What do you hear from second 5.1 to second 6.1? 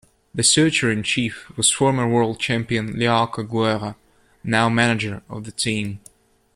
of the team.